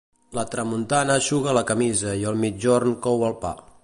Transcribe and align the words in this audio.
La 0.37 0.43
tramuntana 0.53 1.17
eixuga 1.21 1.53
la 1.57 1.63
camisa 1.73 2.13
i 2.21 2.25
el 2.31 2.39
migjorn 2.45 2.97
cou 3.07 3.27
el 3.29 3.37
pa. 3.45 3.53